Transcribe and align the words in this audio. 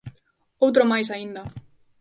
Outro 0.65 0.83
máis 0.91 1.07
aínda. 1.15 1.41